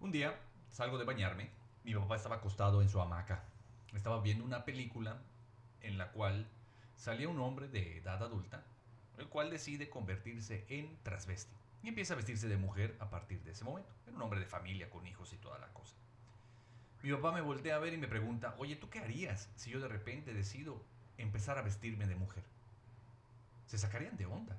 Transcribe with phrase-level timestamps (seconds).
[0.00, 0.38] Un día
[0.70, 1.50] salgo de bañarme,
[1.82, 3.42] mi papá estaba acostado en su hamaca.
[3.92, 5.18] Estaba viendo una película
[5.80, 6.46] en la cual
[6.96, 8.62] salía un hombre de edad adulta,
[9.16, 13.50] el cual decide convertirse en transvesti y empieza a vestirse de mujer a partir de
[13.50, 13.92] ese momento.
[14.06, 15.96] Era un hombre de familia, con hijos y toda la cosa.
[17.02, 19.80] Mi papá me voltea a ver y me pregunta, oye, ¿tú qué harías si yo
[19.80, 20.80] de repente decido
[21.16, 22.44] empezar a vestirme de mujer?
[23.66, 24.56] Se sacarían de onda.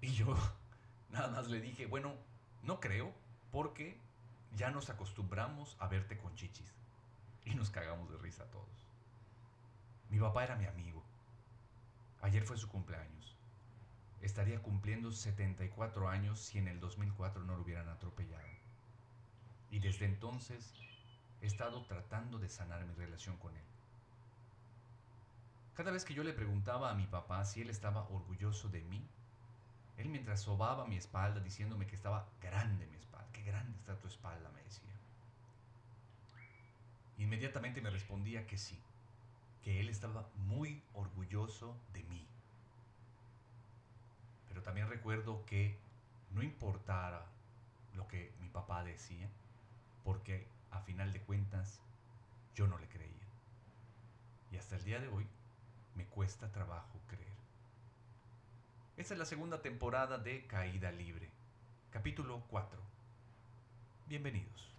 [0.00, 0.34] Y yo
[1.10, 2.14] nada más le dije, bueno,
[2.62, 3.12] no creo,
[3.50, 3.98] porque
[4.56, 6.72] ya nos acostumbramos a verte con chichis.
[7.44, 8.86] Y nos cagamos de risa todos.
[10.10, 11.02] Mi papá era mi amigo.
[12.22, 13.36] Ayer fue su cumpleaños.
[14.20, 18.44] Estaría cumpliendo 74 años si en el 2004 no lo hubieran atropellado.
[19.70, 20.74] Y desde entonces
[21.40, 23.64] he estado tratando de sanar mi relación con él.
[25.74, 29.08] Cada vez que yo le preguntaba a mi papá si él estaba orgulloso de mí,
[30.00, 34.08] él mientras sobaba mi espalda diciéndome que estaba grande mi espalda, qué grande está tu
[34.08, 34.90] espalda, me decía.
[37.18, 38.80] Inmediatamente me respondía que sí,
[39.62, 42.26] que él estaba muy orgulloso de mí.
[44.48, 45.78] Pero también recuerdo que
[46.30, 47.26] no importara
[47.94, 49.28] lo que mi papá decía,
[50.04, 51.80] porque a final de cuentas
[52.54, 53.26] yo no le creía.
[54.50, 55.26] Y hasta el día de hoy
[55.94, 57.29] me cuesta trabajo creer.
[59.00, 61.30] Esta es la segunda temporada de Caída Libre,
[61.90, 62.78] capítulo 4.
[64.06, 64.69] Bienvenidos.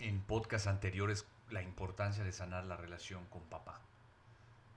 [0.00, 3.78] En podcasts anteriores la importancia de sanar la relación con papá.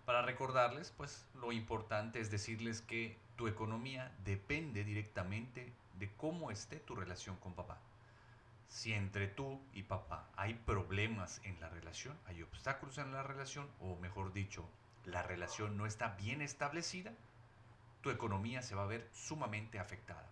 [0.05, 6.75] Para recordarles, pues lo importante es decirles que tu economía depende directamente de cómo esté
[6.77, 7.79] tu relación con papá.
[8.69, 13.67] Si entre tú y papá hay problemas en la relación, hay obstáculos en la relación,
[13.81, 14.63] o mejor dicho,
[15.05, 17.13] la relación no está bien establecida,
[18.01, 20.27] tu economía se va a ver sumamente afectada.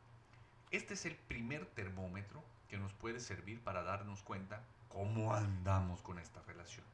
[0.69, 6.19] Este es el primer termómetro que nos puede servir para darnos cuenta cómo andamos con
[6.19, 6.85] esta relación.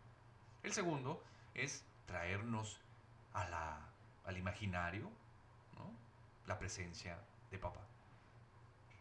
[0.63, 1.23] El segundo
[1.53, 2.79] es traernos
[3.33, 5.09] al imaginario
[6.47, 7.17] la presencia
[7.49, 7.81] de papá.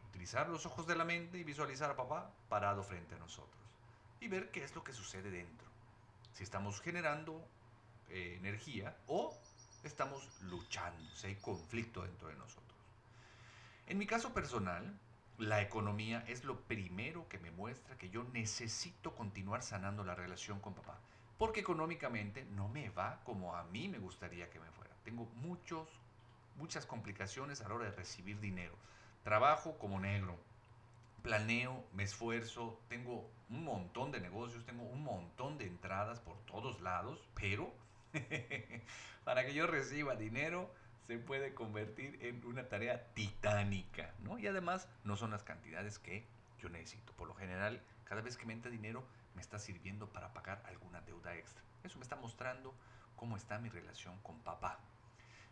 [0.08, 3.60] Utilizar los ojos de la mente y visualizar a papá parado frente a nosotros
[4.20, 5.66] y ver qué es lo que sucede dentro.
[6.32, 7.44] Si estamos generando
[8.08, 9.36] eh, energía o
[9.82, 12.78] estamos luchando, si hay conflicto dentro de nosotros.
[13.86, 14.98] En mi caso personal,
[15.40, 20.60] la economía es lo primero que me muestra que yo necesito continuar sanando la relación
[20.60, 20.98] con papá.
[21.38, 24.94] Porque económicamente no me va como a mí me gustaría que me fuera.
[25.02, 25.88] Tengo muchos,
[26.56, 28.74] muchas complicaciones a la hora de recibir dinero.
[29.24, 30.38] Trabajo como negro.
[31.22, 36.82] Planeo, me esfuerzo, tengo un montón de negocios, tengo un montón de entradas por todos
[36.82, 37.72] lados, pero
[39.24, 40.70] para que yo reciba dinero
[41.10, 44.38] se puede convertir en una tarea titánica, ¿no?
[44.38, 46.24] Y además no son las cantidades que
[46.60, 47.12] yo necesito.
[47.14, 49.04] Por lo general, cada vez que me entra dinero,
[49.34, 51.64] me está sirviendo para pagar alguna deuda extra.
[51.82, 52.72] Eso me está mostrando
[53.16, 54.78] cómo está mi relación con papá.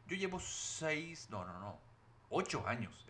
[0.07, 1.81] Yo llevo seis, no, no, no,
[2.31, 3.05] ocho años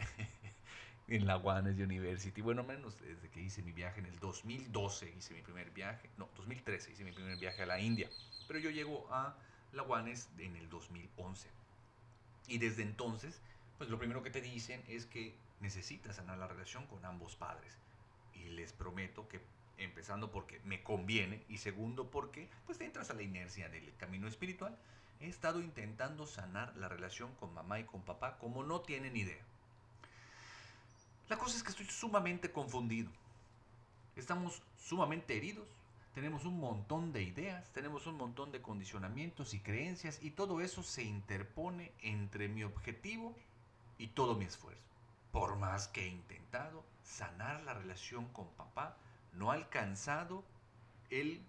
[1.07, 2.41] en la Juanes University.
[2.41, 6.31] Bueno, menos desde que hice mi viaje en el 2012, hice mi primer viaje, no,
[6.35, 8.09] 2013 hice mi primer viaje a la India.
[8.47, 9.37] Pero yo llego a
[9.73, 11.58] la Juanes en el 2011.
[12.49, 13.41] Y desde entonces,
[13.77, 17.79] pues lo primero que te dicen es que necesitas sanar la relación con ambos padres.
[18.35, 19.41] Y les prometo que
[19.77, 24.77] empezando porque me conviene y segundo porque pues entras a la inercia del camino espiritual.
[25.21, 29.43] He estado intentando sanar la relación con mamá y con papá como no tienen idea.
[31.29, 33.11] La cosa es que estoy sumamente confundido.
[34.17, 35.69] Estamos sumamente heridos
[36.19, 40.83] tenemos un montón de ideas, tenemos un montón de condicionamientos y creencias y todo eso
[40.83, 43.37] se interpone entre mi objetivo
[43.99, 44.83] y todo mi esfuerzo.
[45.31, 48.97] Por más que he intentado sanar la relación con papá,
[49.33, 50.43] no ha alcanzado
[51.09, 51.41] el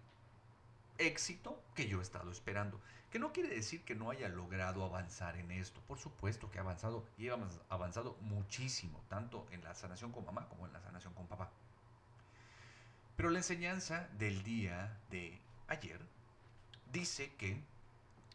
[0.99, 2.79] éxito que yo he estado esperando.
[3.09, 5.81] Que no quiere decir que no haya logrado avanzar en esto.
[5.87, 7.31] Por supuesto que he avanzado y he
[7.69, 11.49] avanzado muchísimo, tanto en la sanación con mamá como en la sanación con papá.
[13.19, 15.37] Pero la enseñanza del día de
[15.67, 15.99] ayer
[16.93, 17.61] dice que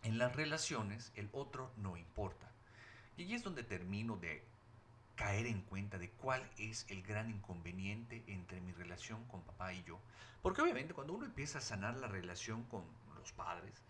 [0.02, 2.50] en las relaciones el otro no importa.
[3.16, 4.42] Y allí es donde termino de
[5.16, 9.82] caer en cuenta de cuál es el gran inconveniente entre mi relación con papá y
[9.84, 9.98] yo.
[10.42, 12.84] Porque obviamente cuando uno empieza a sanar la relación con
[13.16, 13.80] los padres,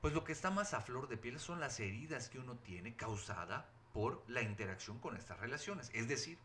[0.00, 2.96] pues lo que está más a flor de piel son las heridas que uno tiene
[2.96, 5.90] causada por la interacción con estas relaciones.
[5.92, 6.38] Es decir,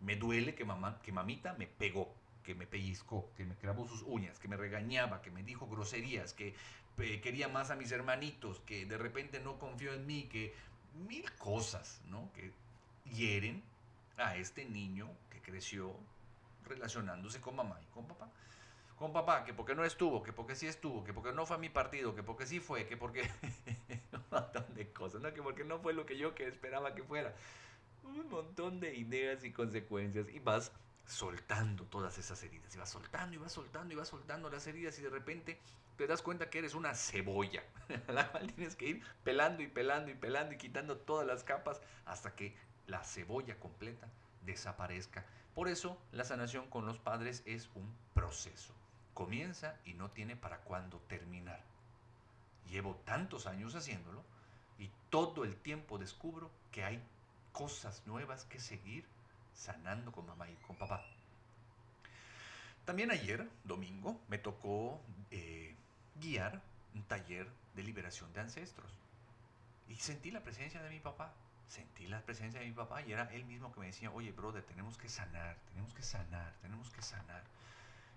[0.00, 4.02] me duele que, mamá, que mamita me pegó, que me pellizcó, que me clavó sus
[4.02, 6.54] uñas, que me regañaba, que me dijo groserías, que
[6.96, 10.54] quería más a mis hermanitos, que de repente no confió en mí, que
[11.08, 12.30] mil cosas, ¿no?
[12.34, 12.52] Que
[13.04, 13.62] hieren
[14.16, 15.94] a este niño que creció
[16.64, 18.28] relacionándose con mamá y con papá.
[18.96, 21.58] Con papá, que porque no estuvo, que porque sí estuvo, que porque no fue a
[21.58, 23.22] mi partido, que porque sí fue, que porque...
[24.12, 25.32] un montón de cosas, ¿no?
[25.32, 27.34] Que porque no fue lo que yo que esperaba que fuera.
[28.04, 30.28] Un montón de ideas y consecuencias.
[30.28, 30.70] Y vas
[31.10, 32.74] soltando todas esas heridas.
[32.74, 34.98] Y vas soltando, y vas soltando, y vas soltando las heridas.
[34.98, 35.58] Y de repente
[35.96, 37.62] te das cuenta que eres una cebolla,
[38.08, 41.42] a la cual tienes que ir pelando y pelando y pelando y quitando todas las
[41.44, 42.54] capas hasta que
[42.86, 44.08] la cebolla completa
[44.46, 45.26] desaparezca.
[45.54, 48.72] Por eso la sanación con los padres es un proceso.
[49.12, 51.62] Comienza y no tiene para cuándo terminar.
[52.68, 54.22] Llevo tantos años haciéndolo
[54.78, 57.02] y todo el tiempo descubro que hay
[57.52, 59.04] cosas nuevas que seguir
[59.54, 61.04] sanando con mamá y con papá.
[62.84, 65.00] También ayer, domingo, me tocó
[65.30, 65.74] eh,
[66.16, 66.60] guiar
[66.94, 68.90] un taller de liberación de ancestros.
[69.88, 71.32] Y sentí la presencia de mi papá
[71.70, 74.64] sentí la presencia de mi papá y era él mismo que me decía, oye, brother,
[74.64, 77.44] tenemos que sanar, tenemos que sanar, tenemos que sanar.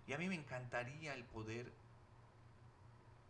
[0.07, 1.71] Y a mí me encantaría el poder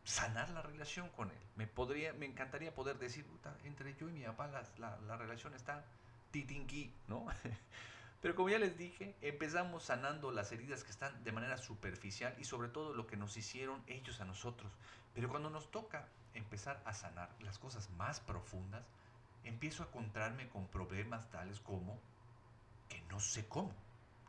[0.06, 1.38] sanar la relación con él.
[1.58, 3.26] Me, podría, me encantaría poder decir,
[3.66, 4.48] entre yo y mi papá
[4.78, 5.84] la, la, relación está
[6.32, 7.26] titinqui, ¿no?
[8.24, 12.46] Pero como ya les dije, empezamos sanando las heridas que están de manera superficial y
[12.46, 14.72] sobre todo lo que nos hicieron ellos a nosotros.
[15.14, 18.86] Pero cuando nos toca empezar a sanar las cosas más profundas,
[19.44, 22.00] empiezo a encontrarme con problemas tales como
[22.88, 23.76] que no sé cómo,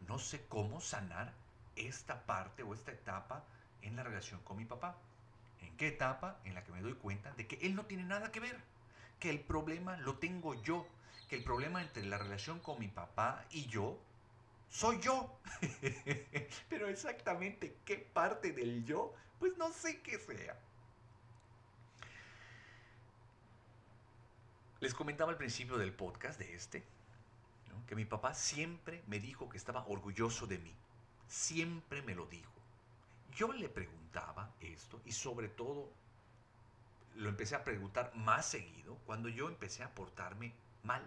[0.08, 1.32] no sé cómo sanar
[1.76, 3.44] esta parte o esta etapa
[3.82, 4.96] en la relación con mi papá.
[5.61, 6.41] ¿En qué etapa?
[6.43, 8.58] En la que me doy cuenta de que él no tiene nada que ver,
[9.20, 10.85] que el problema lo tengo yo,
[11.34, 13.98] el problema entre la relación con mi papá y yo
[14.69, 15.38] soy yo.
[16.69, 20.58] Pero exactamente qué parte del yo, pues no sé qué sea.
[24.81, 26.84] Les comentaba al principio del podcast de este,
[27.86, 30.75] que mi papá siempre me dijo que estaba orgulloso de mí.
[31.28, 32.52] Siempre me lo dijo.
[33.34, 35.90] Yo le preguntaba esto y sobre todo
[37.14, 40.52] lo empecé a preguntar más seguido cuando yo empecé a portarme
[40.82, 41.02] mal.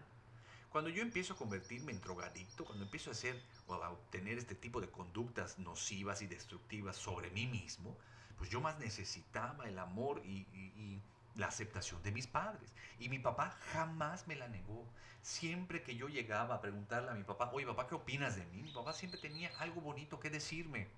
[0.72, 4.56] Cuando yo empiezo a convertirme en drogadicto, cuando empiezo a hacer o a obtener este
[4.56, 7.98] tipo de conductas nocivas y destructivas sobre mí mismo,
[8.38, 11.02] pues yo más necesitaba el amor y
[11.38, 12.74] la aceptación de mis padres.
[13.00, 14.86] Y mi papá jamás me la negó.
[15.22, 18.62] Siempre que yo llegaba a preguntarle a mi papá, oye papá, ¿qué opinas de mí?
[18.64, 20.88] Mi papá siempre tenía algo bonito que decirme.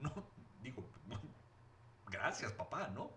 [0.00, 0.14] No,
[0.62, 0.82] digo,
[2.10, 3.10] gracias papá, ¿no?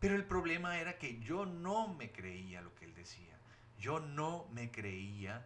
[0.00, 3.38] Pero el problema era que yo no me creía lo que él decía.
[3.80, 5.44] Yo no me creía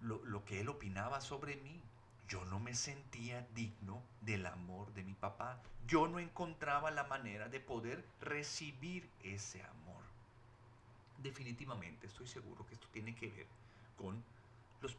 [0.00, 1.80] lo, lo que él opinaba sobre mí
[2.28, 5.60] yo no me sentía digno del amor de mi papá.
[5.86, 10.02] Yo no encontraba la manera de poder recibir ese amor.
[11.18, 13.46] Definitivamente estoy seguro que esto tiene que ver
[13.96, 14.22] con
[14.82, 14.96] los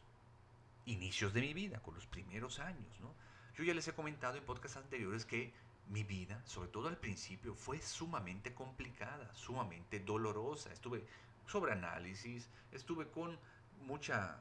[0.86, 2.98] inicios de mi vida, con los primeros años.
[3.00, 3.12] ¿no?
[3.56, 5.52] Yo ya les he comentado en podcasts anteriores que
[5.90, 10.72] mi vida, sobre todo al principio, fue sumamente complicada, sumamente dolorosa.
[10.72, 11.04] Estuve
[11.48, 13.36] sobre análisis, estuve con
[13.82, 14.38] mucha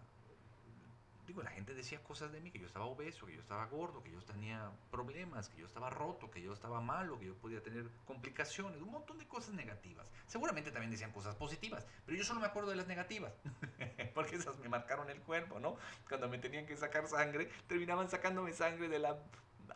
[1.28, 4.02] digo, la gente decía cosas de mí, que yo estaba obeso, que yo estaba gordo,
[4.02, 7.62] que yo tenía problemas, que yo estaba roto, que yo estaba malo, que yo podía
[7.62, 10.10] tener complicaciones, un montón de cosas negativas.
[10.26, 13.34] Seguramente también decían cosas positivas, pero yo solo me acuerdo de las negativas,
[14.16, 15.76] porque esas me marcaron el cuerpo, ¿no?
[16.08, 19.18] Cuando me tenían que sacar sangre, terminaban sacándome sangre de la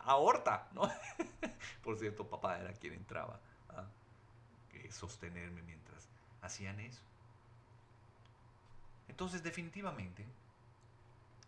[0.00, 0.90] aorta, ¿no?
[1.84, 3.84] Por cierto, papá era quien entraba a
[4.90, 6.08] sostenerme mientras
[6.40, 7.02] hacían eso.
[9.12, 10.24] Entonces, definitivamente,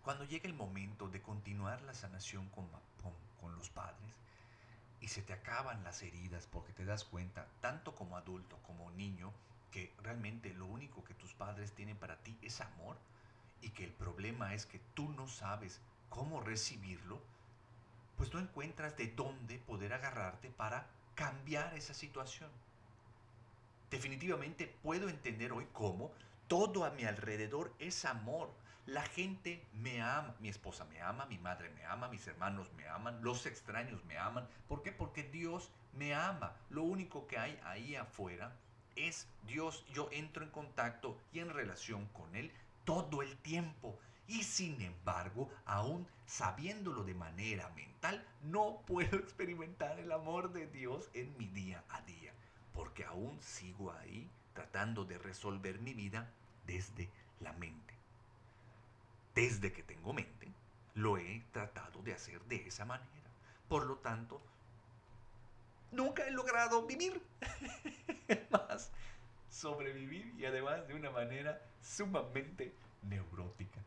[0.03, 2.69] cuando llega el momento de continuar la sanación con,
[3.41, 4.13] con, los padres
[5.01, 9.33] y se te acaban las heridas porque te das cuenta, tanto como adulto como niño,
[9.71, 12.99] que realmente lo único que tus padres tienen para ti es amor
[13.63, 15.81] y que el problema es que tú no sabes
[16.11, 17.19] cómo recibirlo,
[18.19, 22.51] pues no encuentras de dónde poder agarrarte para cambiar esa situación.
[23.91, 26.13] Definitivamente puedo entender hoy cómo
[26.49, 28.55] todo a mi alrededor es amor
[28.87, 32.87] la gente me ama, mi esposa me ama, mi madre me ama, mis hermanos me
[32.87, 34.47] aman, los extraños me aman.
[34.69, 34.93] ¿Por qué?
[34.93, 36.55] Porque Dios me ama.
[36.69, 38.55] Lo único que hay ahí afuera
[38.95, 39.87] es Dios.
[39.95, 42.53] Yo entro en contacto y en relación con Él
[42.85, 43.99] todo el tiempo.
[44.27, 51.09] Y sin embargo, aún sabiéndolo de manera mental, no puedo experimentar el amor de Dios
[51.15, 52.35] en mi día a día,
[52.75, 56.31] porque aún sigo ahí tratando de resolver mi vida
[56.67, 57.95] desde la mente.
[59.35, 60.53] Desde que tengo mente,
[60.95, 63.11] lo he tratado de hacer de esa manera.
[63.69, 64.41] Por lo tanto,
[65.91, 67.21] nunca he logrado vivir
[68.51, 68.91] más,
[69.51, 73.81] sobrevivir y además de una manera sumamente neurótica.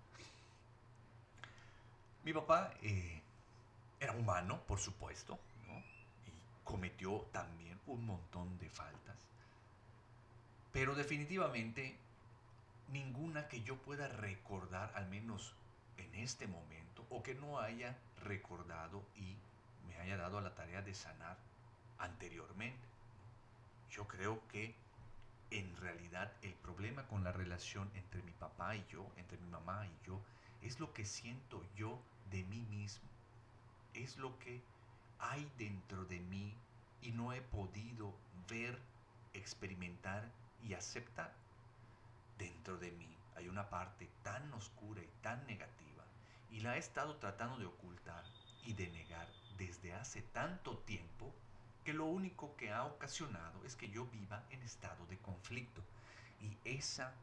[2.24, 3.22] Mi papá eh,
[4.02, 5.40] era humano, por supuesto,
[6.26, 6.32] y
[6.66, 9.16] cometió también un montón de faltas.
[10.78, 11.98] Pero definitivamente
[12.90, 15.56] ninguna que yo pueda recordar, al menos
[15.98, 19.36] en este momento, o que no haya recordado y
[19.88, 21.36] me haya dado a la tarea de sanar
[21.98, 22.78] anteriormente.
[23.90, 24.76] Yo creo que
[25.50, 29.88] en realidad el problema con la relación entre mi papá y yo, entre mi mamá
[29.88, 30.22] y yo,
[30.62, 33.10] es lo que siento yo de mí mismo.
[33.96, 34.62] Es lo que
[35.18, 36.54] hay dentro de mí
[37.02, 38.14] y no he podido
[38.48, 38.78] ver,
[39.34, 40.24] experimentar
[40.64, 41.34] y aceptar.
[42.38, 46.04] Dentro de mí hay una parte tan oscura y tan negativa
[46.52, 48.24] y la he estado tratando de ocultar
[48.64, 51.34] y de negar desde hace tanto tiempo
[51.84, 55.82] que lo único que ha ocasionado es que yo viva en estado de conflicto.
[56.42, 57.14] Y esa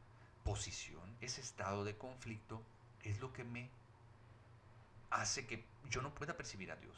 [0.43, 2.61] posición, ese estado de conflicto
[3.03, 3.69] es lo que me
[5.11, 6.95] hace que yo no pueda percibir a Dios.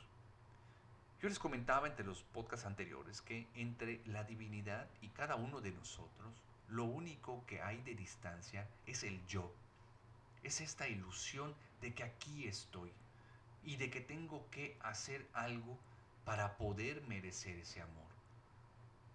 [1.19, 5.71] Yo les comentaba entre los podcasts anteriores que entre la divinidad y cada uno de
[5.71, 9.51] nosotros, lo único que hay de distancia es el yo.
[10.43, 12.91] Es esta ilusión de que aquí estoy
[13.63, 15.79] y de que tengo que hacer algo
[16.23, 18.07] para poder merecer ese amor.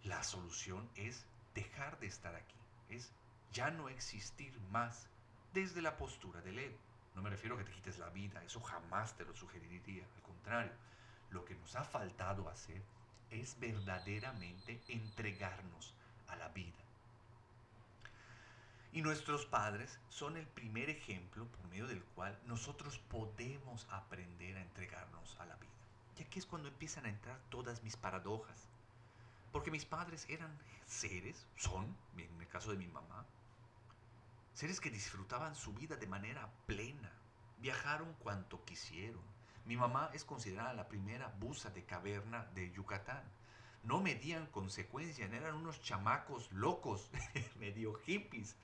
[0.02, 2.56] La solución es dejar de estar aquí,
[2.88, 3.12] es
[3.52, 5.06] ya no existir más
[5.52, 6.78] desde la postura del ego.
[7.14, 10.04] No me refiero a que te quites la vida, eso jamás te lo sugeriría.
[10.16, 10.72] Al contrario,
[11.32, 12.82] lo que nos ha faltado hacer
[13.30, 15.94] es verdaderamente entregarnos
[16.28, 16.78] a la vida.
[18.92, 24.62] Y nuestros padres son el primer ejemplo por medio del cual nosotros podemos aprender a
[24.62, 25.72] entregarnos a la vida.
[26.18, 28.68] Y aquí es cuando empiezan a entrar todas mis paradojas.
[29.50, 33.26] Porque mis padres eran seres, son, en el caso de mi mamá,
[34.54, 37.10] Seres que disfrutaban su vida de manera plena.
[37.58, 39.22] Viajaron cuanto quisieron.
[39.64, 43.22] Mi mamá es considerada la primera buza de caverna de Yucatán.
[43.84, 47.10] No medían consecuencias, eran unos chamacos locos,
[47.58, 48.56] medio hippies,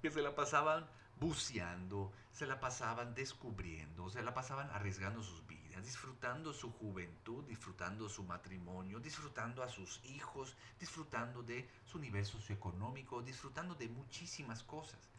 [0.00, 0.86] que se la pasaban
[1.20, 8.08] buceando, se la pasaban descubriendo, se la pasaban arriesgando sus vidas, disfrutando su juventud, disfrutando
[8.08, 15.10] su matrimonio, disfrutando a sus hijos, disfrutando de su nivel socioeconómico, disfrutando de muchísimas cosas.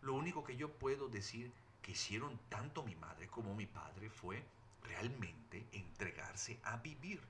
[0.00, 4.42] Lo único que yo puedo decir que hicieron tanto mi madre como mi padre fue
[4.90, 7.20] realmente entregarse a vivir.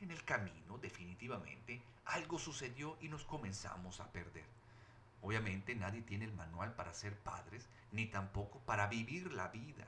[0.00, 4.44] En el camino, definitivamente, algo sucedió y nos comenzamos a perder.
[5.22, 9.86] Obviamente nadie tiene el manual para ser padres, ni tampoco para vivir la vida.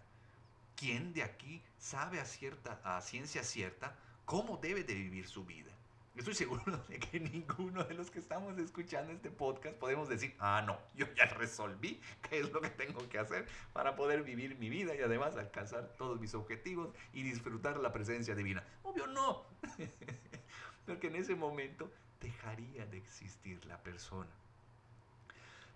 [0.76, 3.94] ¿Quién de aquí sabe a, cierta, ciencia cierta
[4.24, 5.72] cómo debe de vivir su vida?
[6.18, 10.64] Estoy seguro de que ninguno de los que estamos escuchando este podcast podemos decir, ah,
[10.66, 14.68] no, yo ya resolví qué es lo que tengo que hacer para poder vivir mi
[14.68, 18.64] vida y además alcanzar todos mis objetivos y disfrutar la presencia divina.
[18.82, 19.46] Obvio no,
[20.86, 21.88] porque en ese momento
[22.20, 24.28] dejaría de existir la persona.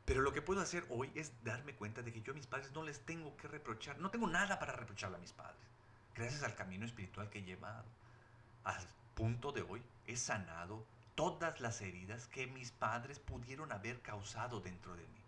[0.04, 2.72] Pero lo que puedo hacer hoy es darme cuenta de que yo a mis padres
[2.72, 5.62] no les tengo que reprochar, no tengo nada para reprocharle a mis padres,
[6.16, 7.84] gracias al camino espiritual que he llevado,
[8.64, 8.84] al
[9.14, 14.94] punto de hoy he sanado todas las heridas que mis padres pudieron haber causado dentro
[14.96, 15.22] de mí.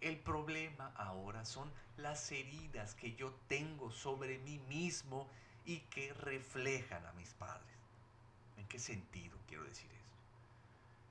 [0.00, 5.28] El problema ahora son las heridas que yo tengo sobre mí mismo
[5.64, 7.76] y que reflejan a mis padres.
[8.56, 10.16] ¿En qué sentido quiero decir esto?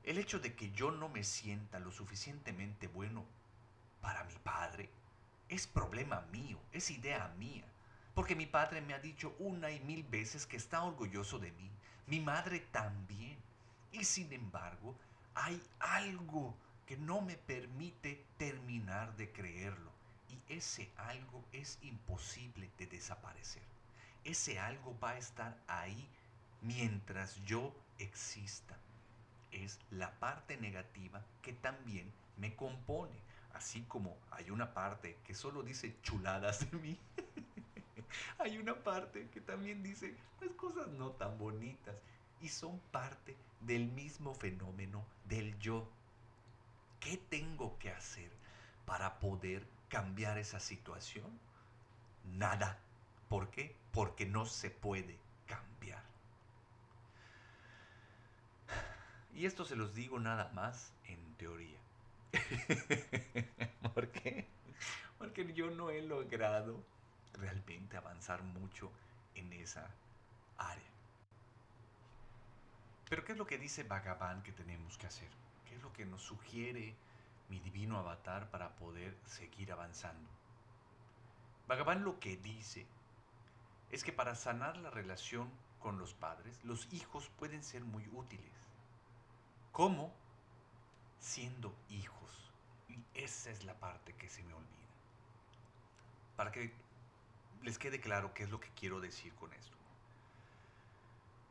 [0.03, 3.25] El hecho de que yo no me sienta lo suficientemente bueno
[4.01, 4.89] para mi padre
[5.49, 7.65] es problema mío, es idea mía.
[8.13, 11.69] Porque mi padre me ha dicho una y mil veces que está orgulloso de mí,
[12.07, 13.37] mi madre también.
[13.91, 14.95] Y sin embargo,
[15.33, 19.91] hay algo que no me permite terminar de creerlo.
[20.29, 23.63] Y ese algo es imposible de desaparecer.
[24.23, 26.09] Ese algo va a estar ahí
[26.61, 28.77] mientras yo exista.
[29.51, 33.15] Es la parte negativa que también me compone.
[33.53, 36.99] Así como hay una parte que solo dice chuladas de mí.
[38.39, 42.01] hay una parte que también dice pues cosas no tan bonitas
[42.41, 45.87] y son parte del mismo fenómeno del yo.
[46.99, 48.31] ¿Qué tengo que hacer
[48.85, 51.39] para poder cambiar esa situación?
[52.33, 52.79] nada.
[53.29, 53.75] ¿Por qué?
[53.91, 56.03] Porque no se puede cambiar.
[59.33, 61.77] Y esto se los digo nada más en teoría.
[63.93, 64.47] ¿Por qué?
[65.17, 66.81] Porque yo no he logrado
[67.35, 68.91] realmente avanzar mucho
[69.35, 69.89] en esa
[70.57, 70.91] área.
[73.09, 75.29] Pero ¿qué es lo que dice Bhagavan que tenemos que hacer?
[75.67, 76.95] ¿Qué es lo que nos sugiere
[77.49, 80.29] mi divino avatar para poder seguir avanzando?
[81.67, 82.87] Bhagavan lo que dice
[83.91, 85.49] es que para sanar la relación
[85.79, 88.53] con los padres, los hijos pueden ser muy útiles.
[89.71, 90.11] ¿Cómo?
[91.19, 92.51] Siendo hijos.
[92.89, 94.71] Y esa es la parte que se me olvida.
[96.35, 96.73] Para que
[97.63, 99.75] les quede claro qué es lo que quiero decir con esto.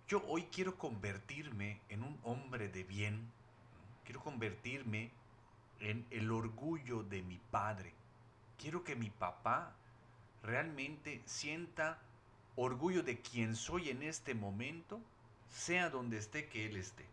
[0.06, 3.30] Yo hoy quiero convertirme en un hombre de bien,
[4.04, 5.10] quiero convertirme
[5.80, 7.94] en el orgullo de mi padre.
[8.58, 9.74] Quiero que mi papá
[10.42, 11.98] realmente sienta
[12.56, 15.00] orgullo de quien soy en este momento,
[15.48, 17.06] sea donde esté que él esté.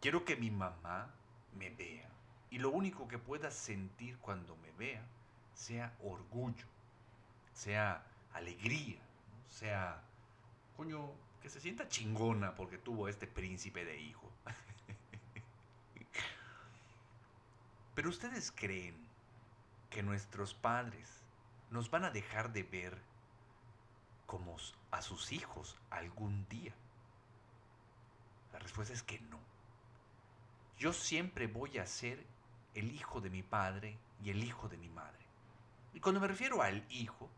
[0.00, 1.10] Quiero que mi mamá
[1.58, 2.08] me vea
[2.50, 5.02] y lo único que pueda sentir cuando me vea
[5.54, 6.66] sea orgullo,
[7.58, 9.00] sea alegría,
[9.48, 10.00] sea
[10.76, 11.10] coño,
[11.42, 14.30] que se sienta chingona porque tuvo este príncipe de hijo.
[17.96, 18.94] Pero ustedes creen
[19.90, 21.24] que nuestros padres
[21.70, 22.96] nos van a dejar de ver
[24.26, 24.56] como
[24.92, 26.72] a sus hijos algún día.
[28.52, 29.40] La respuesta es que no.
[30.78, 32.24] Yo siempre voy a ser
[32.74, 35.26] el hijo de mi padre y el hijo de mi madre.
[35.92, 37.28] Y cuando me refiero al hijo,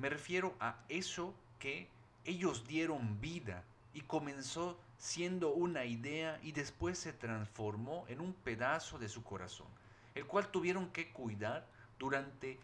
[0.00, 1.86] me refiero a eso que
[2.24, 8.98] ellos dieron vida y comenzó siendo una idea y después se transformó en un pedazo
[8.98, 9.66] de su corazón,
[10.14, 11.66] el cual tuvieron que cuidar
[11.98, 12.58] durante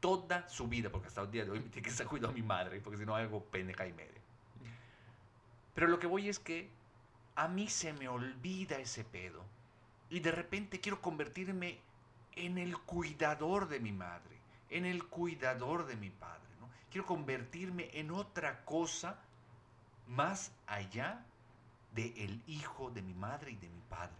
[0.00, 2.32] toda su vida, porque hasta el día de hoy me tiene que estar cuidando a
[2.32, 4.20] mi madre, porque si no algo pendeja y media.
[5.74, 6.68] Pero lo que voy es que
[7.36, 9.42] a mí se me olvida ese pedo
[10.10, 11.78] y de repente quiero convertirme
[12.36, 14.36] en el cuidador de mi madre,
[14.68, 16.41] en el cuidador de mi padre.
[16.92, 19.18] Quiero convertirme en otra cosa
[20.08, 21.24] más allá
[21.94, 24.14] de el hijo de mi madre y de mi padre.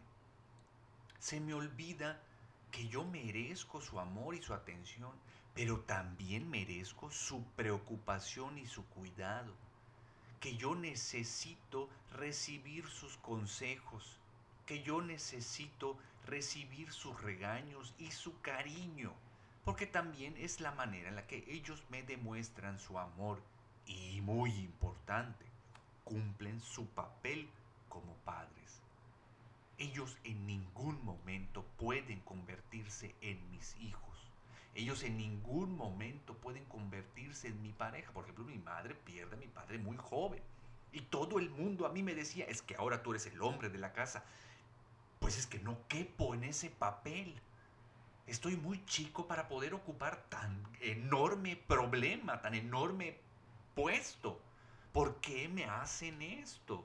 [1.19, 2.19] Se me olvida
[2.71, 5.13] que yo merezco su amor y su atención,
[5.53, 9.53] pero también merezco su preocupación y su cuidado.
[10.41, 14.19] Que yo necesito recibir sus consejos,
[14.65, 19.13] que yo necesito recibir sus regaños y su cariño
[19.65, 23.41] porque también es la manera en la que ellos me demuestran su amor
[23.87, 25.45] y, muy importante,
[26.05, 27.49] cumplen su papel
[27.89, 28.81] como padres.
[29.79, 34.13] Ellos en ningún momento pueden convertirse en mis hijos.
[34.75, 38.13] Ellos en ningún momento pueden convertirse en mi pareja.
[38.13, 40.43] Por ejemplo, mi madre pierde a mi padre muy joven.
[40.93, 43.69] Y todo el mundo a mí me decía, es que ahora tú eres el hombre
[43.69, 44.25] de la casa.
[45.21, 47.41] Pues es que no quepo en ese papel.
[48.27, 53.17] Estoy muy chico para poder ocupar tan enorme problema, tan enorme
[53.75, 54.41] puesto.
[54.93, 56.85] ¿Por qué me hacen esto?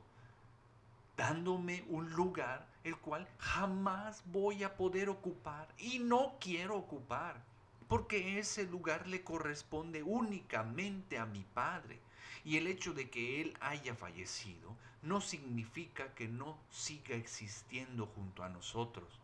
[1.16, 7.44] Dándome un lugar el cual jamás voy a poder ocupar y no quiero ocupar,
[7.88, 12.00] porque ese lugar le corresponde únicamente a mi padre.
[12.46, 18.44] Y el hecho de que él haya fallecido no significa que no siga existiendo junto
[18.44, 19.20] a nosotros.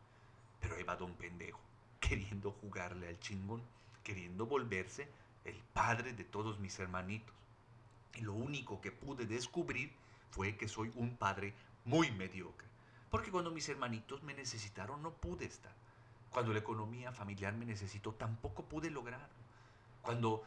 [0.59, 1.72] Pero ahí va don pendejo
[2.07, 3.61] queriendo jugarle al chingón,
[4.03, 5.07] queriendo volverse
[5.45, 7.33] el padre de todos mis hermanitos.
[8.15, 9.91] Y lo único que pude descubrir
[10.29, 11.53] fue que soy un padre
[11.85, 12.67] muy mediocre.
[13.09, 15.73] Porque cuando mis hermanitos me necesitaron no pude estar.
[16.29, 19.27] Cuando la economía familiar me necesitó tampoco pude lograrlo.
[20.01, 20.43] Cuando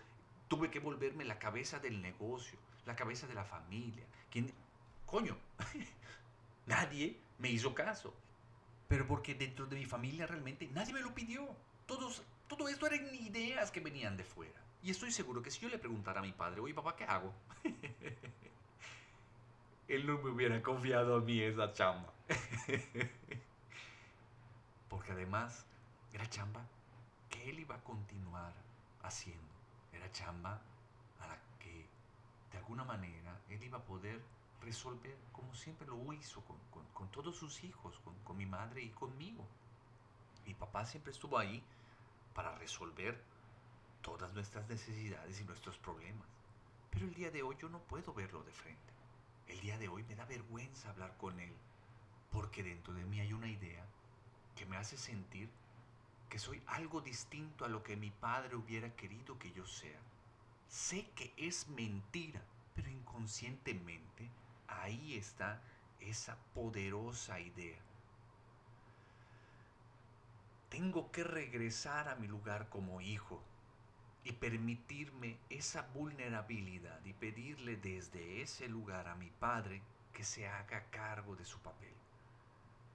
[0.49, 4.05] tuve que volverme la cabeza del negocio, la cabeza de la familia.
[4.31, 4.53] ¿Quién?
[5.07, 5.37] Coño,
[6.67, 8.13] nadie me hizo caso
[8.89, 11.49] pero porque dentro de mi familia realmente nadie me lo pidió.
[11.87, 14.61] Todos, todo esto eran ideas que venían de fuera.
[14.83, 17.33] Y estoy seguro que si yo le preguntara a mi padre, oye papá, ¿qué hago?
[19.89, 22.13] Él no me hubiera confiado a mí esa chamba.
[24.89, 25.67] Porque además
[26.13, 26.67] era chamba
[27.29, 28.53] que él iba a continuar
[29.03, 29.55] haciendo.
[29.93, 30.61] Era chamba
[31.21, 31.89] a la que
[32.51, 34.21] de alguna manera él iba a poder
[34.67, 36.43] resolver como siempre lo hizo
[36.93, 39.47] con, todos sus hijos, con, mi madre y conmigo.
[40.45, 41.63] Mi papá siempre estuvo ahí
[42.35, 43.23] para resolver
[44.03, 46.27] todas nuestras necesidades y nuestros problemas.
[46.91, 48.93] Pero el día de hoy yo no puedo verlo de frente.
[49.47, 51.55] El día de hoy me da vergüenza hablar con él,
[52.33, 53.87] porque dentro de mí hay una idea
[54.57, 55.49] que me hace sentir
[56.29, 60.01] que soy algo distinto a lo que mi padre hubiera querido que yo sea.
[60.69, 62.43] Sé que es mentira,
[62.75, 64.29] pero inconscientemente
[64.69, 65.61] ahí está
[66.01, 67.79] esa poderosa idea.
[70.69, 73.43] Tengo que regresar a mi lugar como hijo
[74.25, 79.81] y permitirme esa vulnerabilidad y pedirle desde ese lugar a mi padre
[80.13, 81.95] que se haga cargo de su papel,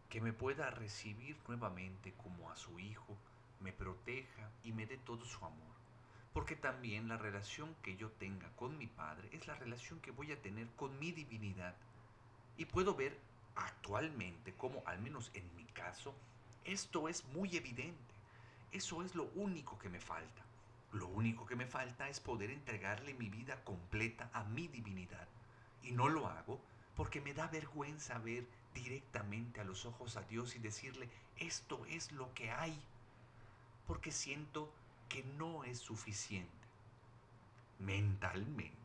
[0.09, 3.17] que me pueda recibir nuevamente como a su hijo,
[3.61, 5.70] me proteja y me dé todo su amor.
[6.33, 10.31] Porque también la relación que yo tenga con mi padre es la relación que voy
[10.31, 11.75] a tener con mi divinidad.
[12.57, 13.17] Y puedo ver
[13.55, 16.15] actualmente como, al menos en mi caso,
[16.63, 18.13] esto es muy evidente.
[18.71, 20.41] Eso es lo único que me falta.
[20.93, 25.27] Lo único que me falta es poder entregarle mi vida completa a mi divinidad.
[25.83, 26.61] Y no lo hago
[26.95, 32.11] porque me da vergüenza ver directamente a los ojos a Dios y decirle, esto es
[32.11, 32.77] lo que hay.
[33.87, 34.71] Porque siento
[35.11, 36.49] que no es suficiente.
[37.79, 38.77] Mentalmente,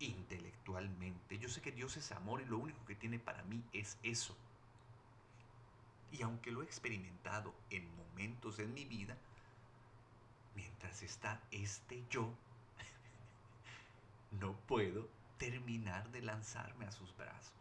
[0.00, 1.38] intelectualmente.
[1.38, 4.34] Yo sé que Dios es amor y lo único que tiene para mí es eso.
[6.12, 9.18] Y aunque lo he experimentado en momentos en mi vida,
[10.54, 12.32] mientras está este yo,
[14.40, 17.52] no puedo terminar de lanzarme a sus brazos.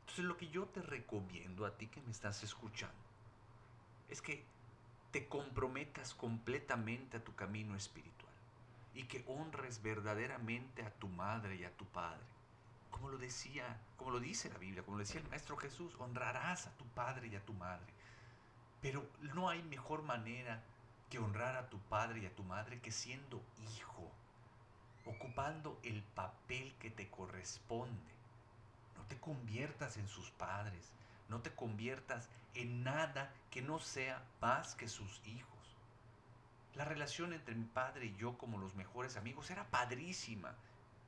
[0.00, 2.94] Entonces lo que yo te recomiendo a ti que me estás escuchando
[4.08, 4.53] es que
[5.14, 8.32] te comprometas completamente a tu camino espiritual
[8.94, 12.26] y que honres verdaderamente a tu madre y a tu padre.
[12.90, 16.66] Como lo decía, como lo dice la Biblia, como lo decía el maestro Jesús, honrarás
[16.66, 17.86] a tu padre y a tu madre.
[18.82, 20.60] Pero no hay mejor manera
[21.08, 23.40] que honrar a tu padre y a tu madre que siendo
[23.72, 24.10] hijo,
[25.06, 28.12] ocupando el papel que te corresponde.
[28.96, 30.90] No te conviertas en sus padres,
[31.28, 35.76] no te conviertas en nada que no sea más que sus hijos.
[36.74, 40.54] La relación entre mi padre y yo como los mejores amigos era padrísima,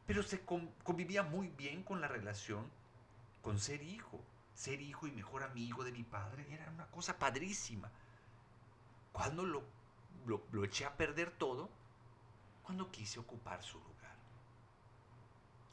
[0.07, 2.71] pero se convivía muy bien con la relación
[3.43, 4.21] con ser hijo
[4.57, 7.91] ser hijo y mejor amigo de mi padre era una cosa padrísima.
[9.13, 9.63] Cuando lo,
[10.25, 11.69] lo, eché a perder todo,
[12.63, 14.17] cuando quise ocupar su lugar.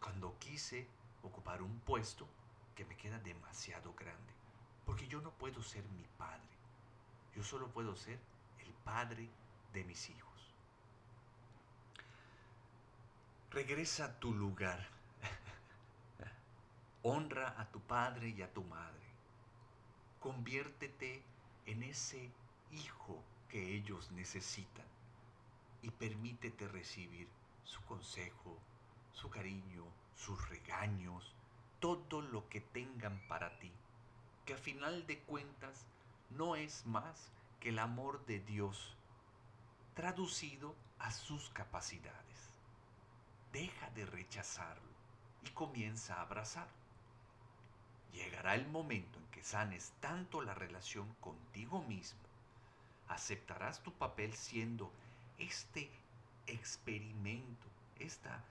[0.01, 0.88] Cuando quise
[1.23, 2.27] ocupar un puesto
[2.76, 4.34] que me queda demasiado grande.
[4.86, 6.42] Porque yo no puedo ser mi padre.
[7.36, 8.20] Yo solo puedo ser
[8.60, 9.30] el padre
[9.74, 10.54] de mis hijos.
[13.52, 14.88] Regresa a tu lugar
[17.04, 19.04] Honra a tu padre y a tu madre.
[20.20, 21.22] Conviértete
[21.66, 22.32] en ese
[22.72, 24.86] hijo que ellos necesitan
[25.82, 27.28] y permítete recibir
[27.66, 28.58] su consejo,
[29.12, 29.84] su cariño,
[30.16, 31.36] sus regaños,
[31.84, 33.69] todo lo que tengan para ti,
[34.46, 35.86] que a final de cuentas
[36.30, 38.96] no es más que el amor de Dios
[39.93, 42.54] traducido a sus capacidades.
[43.52, 44.93] Deja de rechazarlo
[45.46, 46.72] y comienza a abrazarlo.
[48.13, 52.22] Llegará el momento en que sanes tanto la relación contigo mismo,
[53.10, 54.89] aceptarás tu papel siendo
[55.38, 55.91] este
[56.48, 57.67] experimento,
[58.00, 58.41] esta,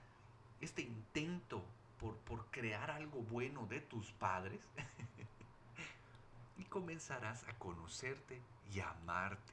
[0.61, 1.65] este intento
[2.11, 4.61] por, crear algo bueno de tus padres
[6.59, 8.41] y comenzarás a conocerte
[8.73, 9.53] y a amarte.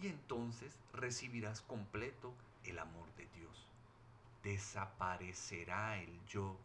[0.00, 2.34] Y entonces recibirás completo
[2.64, 3.66] el amor de Dios.
[4.42, 6.56] Desaparecerá el yo,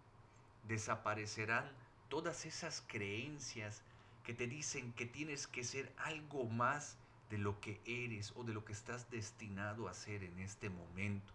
[0.68, 1.70] desaparecerán
[2.10, 3.82] todas esas creencias
[4.24, 6.98] que te dicen que tienes que ser algo más
[7.30, 11.34] de lo que eres o de lo que estás destinado a ser en este momento.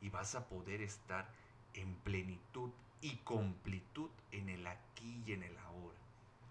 [0.00, 1.28] Y vas a poder estar
[1.74, 2.70] en plenitud
[3.04, 5.98] y completud en el aquí y en el ahora,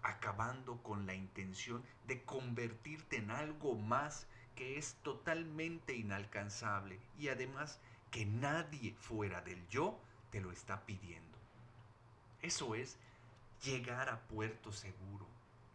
[0.04, 7.80] acabando con la intención de convertirte en algo más que es totalmente inalcanzable y además
[8.12, 9.98] que nadie fuera del yo
[10.30, 11.36] te lo está pidiendo.
[12.40, 12.98] Eso es
[13.64, 15.26] llegar a puerto seguro.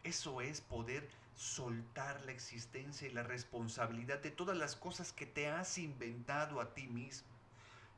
[0.02, 5.50] Eso es poder soltar la existencia y la responsabilidad de todas las cosas que te
[5.50, 7.29] has inventado a ti mismo.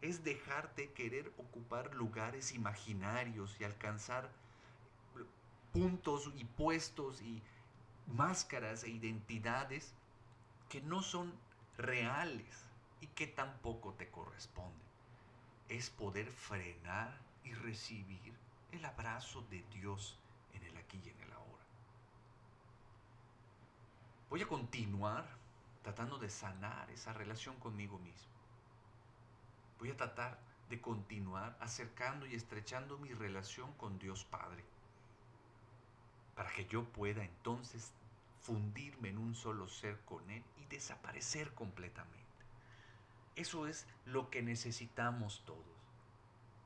[0.03, 4.29] Es dejarte querer ocupar lugares imaginarios y alcanzar
[5.73, 7.41] puntos y puestos y
[8.09, 9.95] máscaras e identidades
[10.69, 11.33] que no son
[11.79, 12.65] reales
[13.01, 14.83] y que tampoco te corresponden.
[15.69, 18.35] Es poder frenar y recibir
[18.73, 20.19] el abrazo de Dios
[20.55, 21.65] en el aquí y en el ahora.
[24.31, 25.27] Voy a continuar
[25.83, 28.42] tratando de sanar esa relación conmigo mismo.
[29.83, 30.39] Voy a tratar
[30.71, 34.63] de continuar acercando y estrechando mi relación con Dios Padre,
[36.37, 37.91] para que yo pueda entonces
[38.43, 42.23] fundirme en un solo ser con Él y desaparecer completamente.
[43.35, 45.67] Eso es lo que necesitamos todos.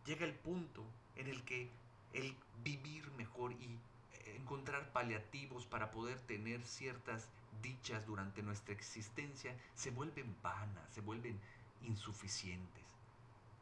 [0.05, 1.71] Llega el punto en el que
[2.13, 3.79] el vivir mejor y
[4.37, 7.31] encontrar paliativos para poder tener ciertas
[7.63, 11.41] dichas durante nuestra existencia se vuelven vanas, se vuelven
[11.81, 12.86] insuficientes.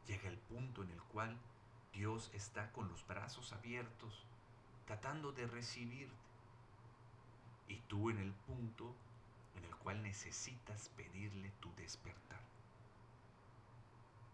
[0.07, 1.37] Llega el punto en el cual
[1.93, 4.25] Dios está con los brazos abiertos,
[4.85, 6.15] tratando de recibirte.
[7.67, 8.93] Y tú en el punto
[9.55, 12.41] en el cual necesitas pedirle tu despertar.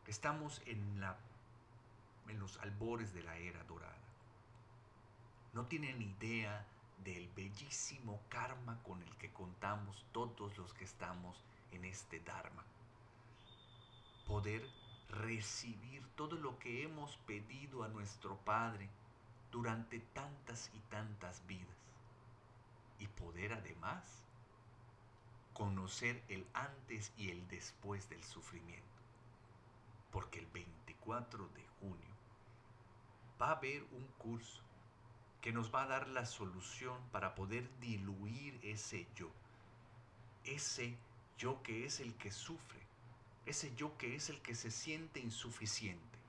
[0.07, 1.17] Estamos en, la,
[2.27, 3.95] en los albores de la era dorada.
[5.53, 6.65] No tienen idea
[7.03, 12.63] del bellísimo karma con el que contamos todos los que estamos en este Dharma.
[14.27, 14.67] Poder
[15.11, 18.89] recibir todo lo que hemos pedido a nuestro Padre
[19.51, 21.77] durante tantas y tantas vidas.
[22.99, 24.23] Y poder además
[25.53, 28.85] conocer el antes y el después del sufrimiento.
[30.11, 32.15] Porque el 24 de junio
[33.41, 34.61] va a haber un curso
[35.41, 39.29] que nos va a dar la solución para poder diluir ese yo.
[40.43, 40.95] Ese
[41.37, 42.80] yo que es el que sufre.
[43.45, 46.19] Ese yo que es el que se siente insuficiente.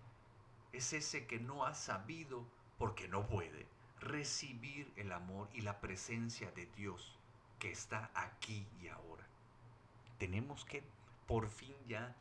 [0.72, 2.46] Es ese que no ha sabido,
[2.78, 3.66] porque no puede,
[4.00, 7.18] recibir el amor y la presencia de Dios
[7.58, 9.26] que está aquí y ahora.
[10.18, 10.82] Tenemos que
[11.26, 12.16] por fin ya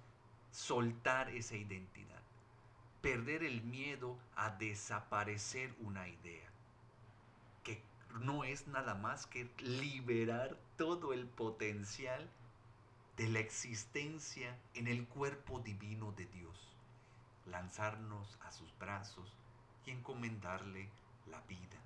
[0.52, 2.22] soltar esa identidad,
[3.02, 6.52] perder el miedo a desaparecer una idea
[8.20, 12.30] no es nada más que liberar todo el potencial
[13.18, 16.76] de la existencia en el cuerpo divino de Dios,
[17.46, 19.36] lanzarnos a sus brazos
[19.86, 20.90] y encomendarle
[21.30, 21.80] la vida,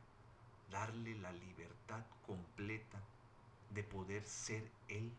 [0.72, 3.00] darle la libertad completa
[3.72, 5.12] de poder ser Él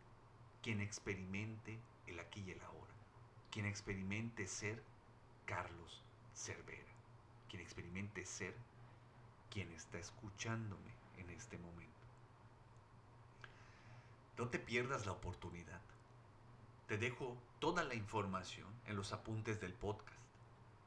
[0.63, 2.95] quien experimente el aquí y el ahora,
[3.51, 4.83] quien experimente ser
[5.45, 6.03] Carlos
[6.35, 6.93] Cervera,
[7.49, 8.55] quien experimente ser
[9.51, 11.93] quien está escuchándome en este momento.
[14.39, 15.81] No te pierdas la oportunidad.
[16.87, 20.21] Te dejo toda la información en los apuntes del podcast.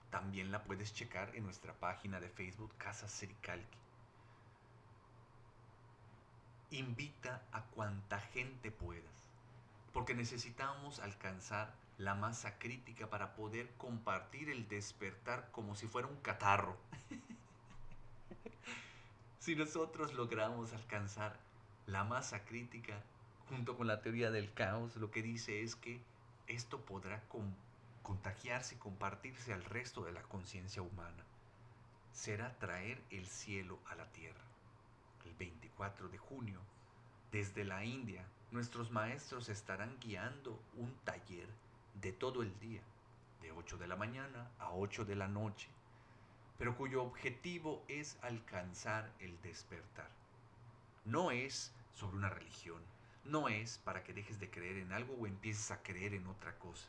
[0.10, 3.78] También la puedes checar en nuestra página de Facebook Casa Sericalqui.
[6.72, 9.28] Invita a cuanta gente puedas,
[9.92, 16.22] porque necesitamos alcanzar la masa crítica para poder compartir el despertar como si fuera un
[16.22, 16.78] catarro.
[19.40, 21.40] Si nosotros logramos alcanzar
[21.88, 23.02] la masa crítica
[23.50, 26.00] junto con la teoría del caos, lo que dice es que
[26.48, 27.24] esto podrá
[28.04, 31.24] contagiarse y compartirse al resto de la conciencia humana.
[32.14, 34.44] Será traer el cielo a la tierra.
[35.26, 36.60] El 24 de junio,
[37.32, 41.48] desde la India, nuestros maestros estarán guiando un taller
[41.96, 42.82] de todo el día,
[43.42, 45.70] de 8 de la mañana a 8 de la noche,
[46.58, 50.10] pero cuyo objetivo es alcanzar el despertar.
[51.06, 52.82] No es sobre una religión,
[53.26, 56.58] no es para que dejes de creer en algo o empieces a creer en otra
[56.58, 56.88] cosa.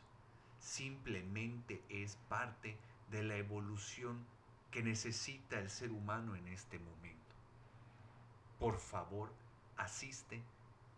[0.59, 2.77] Simplemente es parte
[3.11, 4.25] de la evolución
[4.71, 7.35] que necesita el ser humano en este momento.
[8.59, 9.33] Por favor,
[9.77, 10.43] asiste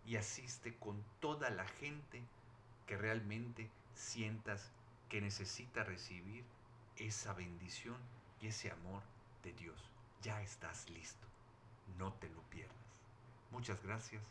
[0.05, 2.23] y asiste con toda la gente
[2.87, 4.73] que realmente sientas
[5.09, 6.45] que necesita recibir
[6.97, 7.97] esa bendición
[8.41, 9.03] y ese amor
[9.43, 9.91] de Dios.
[10.23, 11.27] Ya estás listo.
[11.99, 12.77] No te lo pierdas.
[13.51, 14.23] Muchas gracias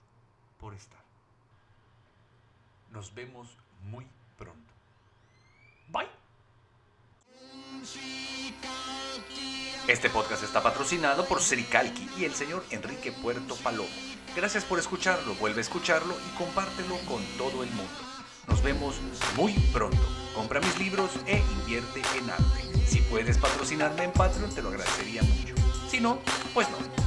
[0.61, 1.01] por estar.
[2.91, 3.47] Nos vemos
[3.83, 4.05] muy
[4.37, 4.73] pronto.
[5.89, 6.07] Bye.
[9.87, 13.89] Este podcast está patrocinado por Sericalqui y el señor Enrique Puerto Palomo.
[14.35, 17.91] Gracias por escucharlo, vuelve a escucharlo y compártelo con todo el mundo.
[18.47, 18.95] Nos vemos
[19.35, 19.97] muy pronto.
[20.35, 22.85] Compra mis libros e invierte en arte.
[22.87, 25.55] Si puedes patrocinarme en Patreon, te lo agradecería mucho.
[25.89, 26.19] Si no,
[26.53, 27.00] pues no.